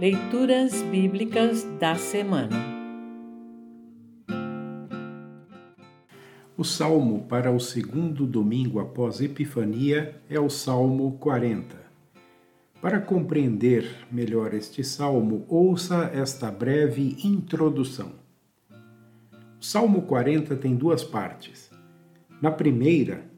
Leituras 0.00 0.80
Bíblicas 0.92 1.64
da 1.80 1.96
Semana 1.96 2.54
O 6.56 6.62
salmo 6.62 7.26
para 7.28 7.50
o 7.50 7.58
segundo 7.58 8.24
domingo 8.24 8.78
após 8.78 9.20
Epifania 9.20 10.14
é 10.30 10.38
o 10.38 10.48
Salmo 10.48 11.18
40. 11.18 11.76
Para 12.80 13.00
compreender 13.00 14.06
melhor 14.08 14.54
este 14.54 14.84
salmo, 14.84 15.44
ouça 15.48 16.08
esta 16.14 16.48
breve 16.48 17.16
introdução. 17.24 18.12
O 19.60 19.64
Salmo 19.64 20.02
40 20.02 20.54
tem 20.54 20.76
duas 20.76 21.02
partes. 21.02 21.72
Na 22.40 22.52
primeira, 22.52 23.28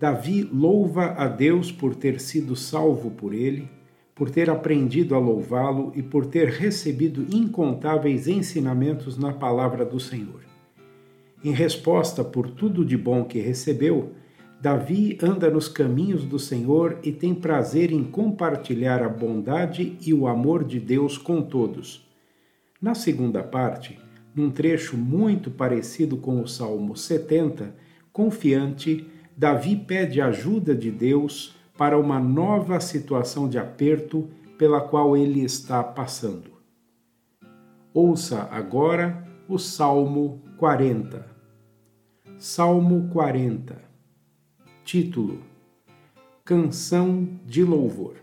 Davi 0.00 0.48
louva 0.50 1.12
a 1.18 1.28
Deus 1.28 1.70
por 1.70 1.94
ter 1.94 2.18
sido 2.20 2.56
salvo 2.56 3.10
por 3.10 3.34
ele 3.34 3.75
por 4.16 4.30
ter 4.30 4.48
aprendido 4.48 5.14
a 5.14 5.18
louvá-lo 5.18 5.92
e 5.94 6.02
por 6.02 6.24
ter 6.24 6.48
recebido 6.48 7.26
incontáveis 7.30 8.26
ensinamentos 8.26 9.18
na 9.18 9.30
palavra 9.30 9.84
do 9.84 10.00
Senhor. 10.00 10.40
Em 11.44 11.52
resposta 11.52 12.24
por 12.24 12.50
tudo 12.50 12.82
de 12.82 12.96
bom 12.96 13.24
que 13.24 13.38
recebeu, 13.38 14.12
Davi 14.58 15.18
anda 15.22 15.50
nos 15.50 15.68
caminhos 15.68 16.24
do 16.24 16.38
Senhor 16.38 16.98
e 17.02 17.12
tem 17.12 17.34
prazer 17.34 17.92
em 17.92 18.02
compartilhar 18.02 19.02
a 19.02 19.08
bondade 19.08 19.98
e 20.00 20.14
o 20.14 20.26
amor 20.26 20.64
de 20.64 20.80
Deus 20.80 21.18
com 21.18 21.42
todos. 21.42 22.08
Na 22.80 22.94
segunda 22.94 23.42
parte, 23.42 23.98
num 24.34 24.50
trecho 24.50 24.96
muito 24.96 25.50
parecido 25.50 26.16
com 26.16 26.40
o 26.40 26.48
Salmo 26.48 26.96
70, 26.96 27.74
confiante, 28.14 29.06
Davi 29.36 29.76
pede 29.76 30.22
ajuda 30.22 30.74
de 30.74 30.90
Deus 30.90 31.54
para 31.76 31.98
uma 31.98 32.18
nova 32.18 32.80
situação 32.80 33.48
de 33.48 33.58
aperto 33.58 34.28
pela 34.58 34.80
qual 34.80 35.16
ele 35.16 35.44
está 35.44 35.82
passando. 35.82 36.50
Ouça 37.92 38.48
agora 38.50 39.26
o 39.48 39.58
Salmo 39.58 40.42
40. 40.58 41.26
Salmo 42.38 43.08
40. 43.12 43.80
Título: 44.84 45.40
Canção 46.44 47.28
de 47.44 47.64
Louvor. 47.64 48.16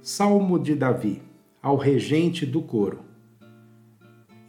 Salmo 0.00 0.58
de 0.58 0.74
Davi, 0.74 1.22
ao 1.62 1.76
regente 1.76 2.44
do 2.44 2.60
coro. 2.60 3.00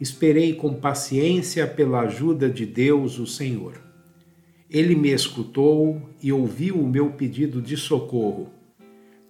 Esperei 0.00 0.54
com 0.54 0.74
paciência 0.74 1.66
pela 1.66 2.00
ajuda 2.00 2.50
de 2.50 2.66
Deus, 2.66 3.18
o 3.18 3.26
Senhor. 3.26 3.80
Ele 4.74 4.96
me 4.96 5.10
escutou 5.10 6.02
e 6.20 6.32
ouviu 6.32 6.80
o 6.80 6.84
meu 6.84 7.10
pedido 7.10 7.62
de 7.62 7.76
socorro. 7.76 8.48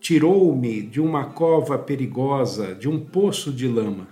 Tirou-me 0.00 0.80
de 0.80 1.02
uma 1.02 1.26
cova 1.26 1.76
perigosa, 1.76 2.74
de 2.74 2.88
um 2.88 2.98
poço 2.98 3.52
de 3.52 3.68
lama. 3.68 4.08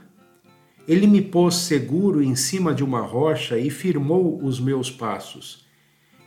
Ele 0.87 1.07
me 1.07 1.23
pôs 1.23 1.55
seguro 1.55 2.23
em 2.23 2.35
cima 2.37 2.75
de 2.75 2.85
uma 2.85 3.01
rocha 3.01 3.59
e 3.59 3.71
firmou 3.71 4.45
os 4.45 4.61
meus 4.61 4.91
passos. 4.91 5.65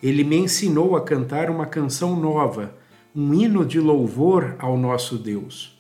Ele 0.02 0.24
me 0.24 0.38
ensinou 0.38 0.96
a 0.96 1.02
cantar 1.02 1.52
uma 1.52 1.68
canção 1.68 2.20
nova, 2.20 2.76
um 3.16 3.32
hino 3.32 3.64
de 3.64 3.80
louvor 3.80 4.56
ao 4.58 4.76
nosso 4.76 5.20
Deus. 5.20 5.80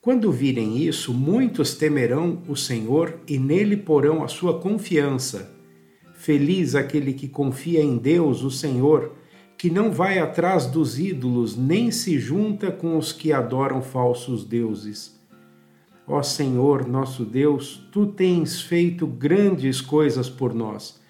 Quando 0.00 0.32
virem 0.32 0.78
isso, 0.78 1.14
muitos 1.14 1.76
temerão 1.76 2.42
o 2.48 2.56
Senhor 2.56 3.20
e 3.28 3.38
nele 3.38 3.76
porão 3.76 4.24
a 4.24 4.26
sua 4.26 4.58
confiança 4.58 5.56
Feliz 6.28 6.74
aquele 6.74 7.14
que 7.14 7.26
confia 7.26 7.82
em 7.82 7.96
Deus, 7.96 8.42
o 8.42 8.50
Senhor, 8.50 9.12
que 9.56 9.70
não 9.70 9.90
vai 9.90 10.18
atrás 10.18 10.66
dos 10.66 10.98
ídolos, 10.98 11.56
nem 11.56 11.90
se 11.90 12.18
junta 12.18 12.70
com 12.70 12.98
os 12.98 13.14
que 13.14 13.32
adoram 13.32 13.80
falsos 13.80 14.44
deuses. 14.44 15.18
Ó 16.06 16.22
Senhor, 16.22 16.86
nosso 16.86 17.24
Deus, 17.24 17.82
tu 17.90 18.08
tens 18.08 18.60
feito 18.60 19.06
grandes 19.06 19.80
coisas 19.80 20.28
por 20.28 20.52
nós. 20.52 21.00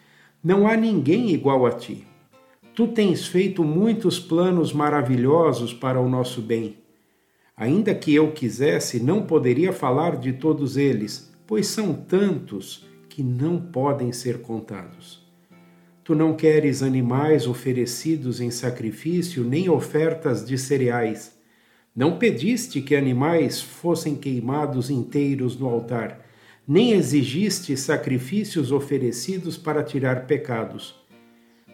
Não 0.40 0.68
há 0.68 0.76
ninguém 0.76 1.32
igual 1.32 1.66
a 1.66 1.72
ti. 1.72 2.06
Tu 2.72 2.86
tens 2.86 3.26
feito 3.26 3.64
muitos 3.64 4.20
planos 4.20 4.72
maravilhosos 4.72 5.74
para 5.74 6.00
o 6.00 6.08
nosso 6.08 6.40
bem. 6.40 6.76
Ainda 7.56 7.92
que 7.92 8.14
eu 8.14 8.30
quisesse, 8.30 9.02
não 9.02 9.22
poderia 9.22 9.72
falar 9.72 10.16
de 10.16 10.34
todos 10.34 10.76
eles, 10.76 11.34
pois 11.44 11.66
são 11.66 11.92
tantos 11.92 12.87
que 13.18 13.22
não 13.24 13.60
podem 13.60 14.12
ser 14.12 14.42
contados. 14.42 15.26
Tu 16.04 16.14
não 16.14 16.36
queres 16.36 16.84
animais 16.84 17.48
oferecidos 17.48 18.40
em 18.40 18.48
sacrifício, 18.48 19.42
nem 19.42 19.68
ofertas 19.68 20.46
de 20.46 20.56
cereais. 20.56 21.36
Não 21.96 22.16
pediste 22.16 22.80
que 22.80 22.94
animais 22.94 23.60
fossem 23.60 24.14
queimados 24.14 24.88
inteiros 24.88 25.58
no 25.58 25.66
altar, 25.66 26.24
nem 26.64 26.92
exigiste 26.92 27.76
sacrifícios 27.76 28.70
oferecidos 28.70 29.58
para 29.58 29.82
tirar 29.82 30.28
pecados. 30.28 30.94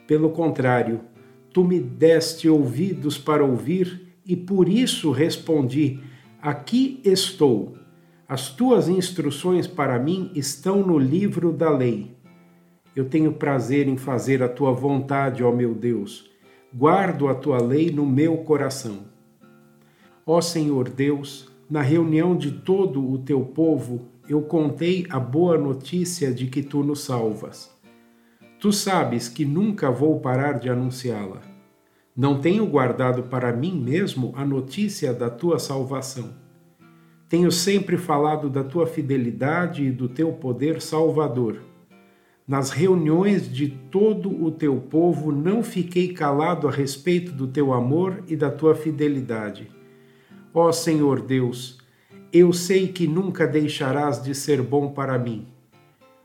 Pelo 0.07 0.31
contrário, 0.31 1.03
tu 1.53 1.63
me 1.63 1.79
deste 1.79 2.49
ouvidos 2.49 3.19
para 3.19 3.45
ouvir, 3.45 4.15
e 4.25 4.35
por 4.35 4.67
isso 4.67 5.11
respondi: 5.11 6.01
Aqui 6.41 7.03
estou 7.05 7.77
as 8.35 8.51
tuas 8.51 8.89
instruções 8.89 9.69
para 9.69 9.97
mim 9.97 10.33
estão 10.35 10.85
no 10.85 10.99
livro 10.99 11.53
da 11.53 11.71
lei. 11.71 12.17
Eu 12.97 13.05
tenho 13.05 13.33
prazer 13.35 13.87
em 13.87 13.97
fazer 13.97 14.43
a 14.43 14.49
tua 14.49 14.73
vontade, 14.73 15.45
ó 15.45 15.53
meu 15.53 15.73
Deus. 15.73 16.29
Guardo 16.75 17.29
a 17.29 17.35
tua 17.37 17.63
lei 17.63 17.93
no 17.93 18.05
meu 18.05 18.39
coração. 18.39 19.03
Ó 20.27 20.41
Senhor 20.41 20.89
Deus, 20.89 21.49
na 21.71 21.81
reunião 21.81 22.37
de 22.37 22.51
todo 22.51 23.09
o 23.09 23.19
teu 23.19 23.41
povo, 23.41 24.09
eu 24.29 24.43
contei 24.43 25.07
a 25.11 25.21
boa 25.21 25.57
notícia 25.57 26.35
de 26.35 26.49
que 26.49 26.61
tu 26.61 26.83
nos 26.83 27.05
salvas. 27.05 27.71
Tu 28.59 28.73
sabes 28.73 29.29
que 29.29 29.45
nunca 29.45 29.93
vou 29.93 30.19
parar 30.19 30.59
de 30.59 30.69
anunciá-la. 30.69 31.41
Não 32.17 32.41
tenho 32.41 32.67
guardado 32.67 33.23
para 33.23 33.53
mim 33.53 33.81
mesmo 33.81 34.33
a 34.35 34.45
notícia 34.45 35.15
da 35.15 35.31
tua 35.31 35.61
salvação 35.61 36.43
tenho 37.29 37.51
sempre 37.51 37.97
falado 37.97 38.51
da 38.51 38.63
tua 38.63 38.87
fidelidade 38.87 39.85
e 39.85 39.91
do 39.91 40.09
teu 40.09 40.33
poder 40.33 40.81
salvador. 40.81 41.61
Nas 42.47 42.71
reuniões 42.71 43.51
de 43.51 43.69
todo 43.69 44.31
o 44.31 44.51
teu 44.51 44.77
povo 44.77 45.33
não 45.33 45.63
fiquei 45.63 46.13
calado 46.13 46.69
a 46.69 46.71
respeito 46.71 47.33
do 47.33 47.47
teu 47.47 47.73
amor 47.73 48.23
e 48.29 48.37
da 48.37 48.51
tua 48.51 48.75
fidelidade. 48.75 49.71
Ó 50.53 50.71
Senhor 50.71 51.23
Deus, 51.23 51.79
eu 52.31 52.53
sei 52.53 52.89
que 52.89 53.07
nunca 53.07 53.47
deixarás 53.47 54.23
de 54.23 54.35
ser 54.35 54.61
bom 54.61 54.93
para 54.93 55.19
mim. 55.19 55.47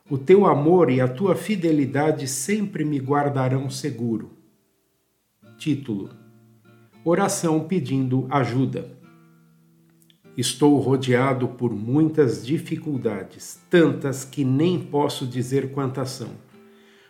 O 0.10 0.18
teu 0.18 0.46
amor 0.46 0.90
e 0.90 1.00
a 1.00 1.08
tua 1.08 1.36
fidelidade 1.36 2.28
sempre 2.28 2.84
me 2.84 2.98
guardarão 2.98 3.70
seguro. 3.70 4.32
Título: 5.58 6.10
Oração 7.06 7.62
pedindo 7.62 8.28
ajuda. 8.30 8.99
Estou 10.40 10.80
rodeado 10.80 11.50
por 11.50 11.76
muitas 11.76 12.46
dificuldades, 12.46 13.60
tantas 13.70 14.24
que 14.24 14.46
nem 14.46 14.80
posso 14.80 15.28
dizer 15.28 15.72
quantas 15.72 16.12
são. 16.12 16.30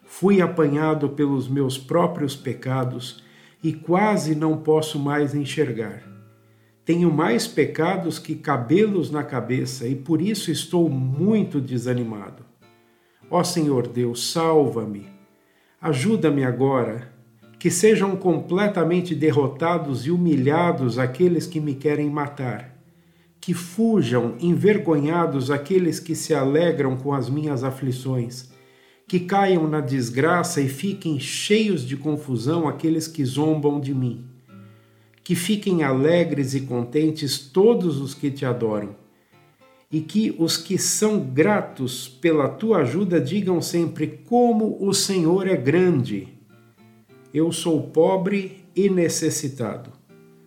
Fui 0.04 0.42
apanhado 0.42 1.10
pelos 1.10 1.48
meus 1.48 1.78
próprios 1.78 2.36
pecados 2.36 3.24
e 3.64 3.72
quase 3.72 4.34
não 4.34 4.58
posso 4.58 4.98
mais 4.98 5.36
enxergar. 5.36 6.02
Tenho 6.84 7.14
mais 7.14 7.46
pecados 7.46 8.18
que 8.18 8.34
cabelos 8.34 9.12
na 9.12 9.24
cabeça 9.24 9.88
e 9.88 9.94
por 9.94 10.24
isso 10.24 10.50
estou 10.50 10.90
muito 10.90 11.62
desanimado. 11.62 12.44
Ó 13.30 13.44
Senhor 13.44 13.88
Deus, 13.88 14.32
salva-me. 14.32 15.06
Ajuda-me 15.80 16.44
agora, 16.44 17.14
que 17.60 17.70
sejam 17.70 18.16
completamente 18.16 19.14
derrotados 19.14 20.08
e 20.08 20.10
humilhados 20.10 20.98
aqueles 20.98 21.46
que 21.46 21.60
me 21.60 21.76
querem 21.76 22.10
matar 22.10 22.79
que 23.50 23.54
fujam 23.56 24.36
envergonhados 24.40 25.50
aqueles 25.50 26.00
que 26.00 26.14
se 26.14 26.36
alegram 26.36 26.96
com 26.96 27.12
as 27.12 27.32
minhas 27.32 27.64
aflições, 27.64 28.52
que 29.08 29.22
caiam 29.22 29.68
na 29.68 29.82
desgraça 29.82 30.62
e 30.62 30.70
fiquem 30.70 31.20
cheios 31.20 31.82
de 31.82 31.98
confusão 31.98 32.68
aqueles 32.68 33.08
que 33.08 33.26
zombam 33.26 33.80
de 33.80 33.92
mim. 33.92 34.24
Que 35.24 35.34
fiquem 35.34 35.82
alegres 35.82 36.54
e 36.54 36.62
contentes 36.62 37.40
todos 37.40 38.00
os 38.00 38.14
que 38.14 38.30
te 38.30 38.46
adoram, 38.46 38.96
e 39.92 40.00
que 40.00 40.36
os 40.38 40.56
que 40.56 40.78
são 40.78 41.20
gratos 41.20 42.08
pela 42.08 42.50
tua 42.50 42.82
ajuda 42.82 43.20
digam 43.20 43.60
sempre: 43.64 44.22
Como 44.26 44.78
o 44.80 44.94
Senhor 44.94 45.48
é 45.48 45.58
grande! 45.58 46.28
Eu 47.34 47.52
sou 47.52 47.82
pobre 47.82 48.64
e 48.76 48.92
necessitado, 48.92 49.92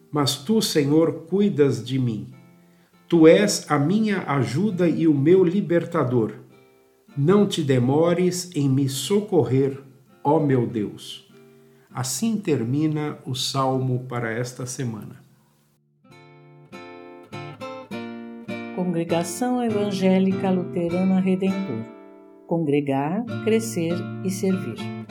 mas 0.09 0.37
tu, 0.37 0.63
Senhor, 0.63 1.25
cuidas 1.25 1.85
de 1.85 1.99
mim. 1.99 2.33
Tu 3.13 3.29
és 3.29 3.71
a 3.71 3.79
minha 3.79 4.23
ajuda 4.27 4.89
e 4.89 5.07
o 5.07 5.13
meu 5.13 5.45
libertador. 5.45 6.33
Não 7.15 7.47
te 7.47 7.63
demores 7.63 8.51
em 8.57 8.67
me 8.71 8.89
socorrer, 8.89 9.79
ó 10.25 10.41
meu 10.41 10.67
Deus. 10.67 11.31
Assim 11.93 12.39
termina 12.39 13.19
o 13.27 13.35
salmo 13.35 14.07
para 14.09 14.33
esta 14.33 14.65
semana. 14.65 15.23
Congregação 18.75 19.63
Evangélica 19.63 20.49
Luterana 20.49 21.21
Redentor 21.21 21.85
Congregar, 22.47 23.27
Crescer 23.45 23.95
e 24.25 24.31
Servir. 24.31 25.02